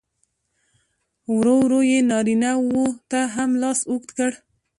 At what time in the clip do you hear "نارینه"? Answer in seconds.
2.09-2.51